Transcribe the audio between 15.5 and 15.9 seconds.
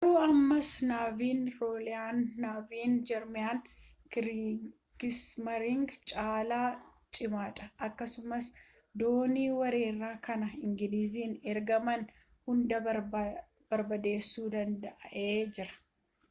jira